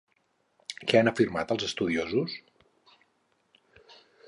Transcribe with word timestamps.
Què 0.91 0.99
han 1.01 1.09
afirmat 1.11 1.53
els 1.57 1.67
estudiosos? 1.69 2.35